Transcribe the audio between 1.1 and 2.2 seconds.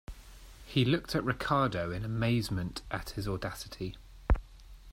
at Ricardo in